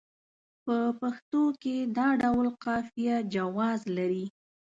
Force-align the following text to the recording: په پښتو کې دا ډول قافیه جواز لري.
په 0.65 0.75
پښتو 0.99 1.43
کې 1.61 1.75
دا 1.97 2.07
ډول 2.21 2.47
قافیه 2.65 3.15
جواز 3.33 3.79
لري. 3.97 4.25